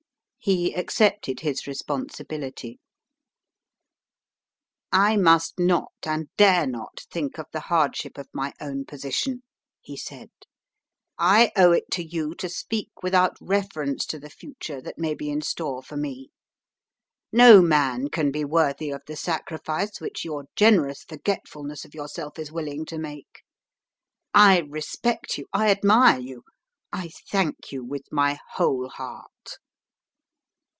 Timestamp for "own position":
8.59-9.43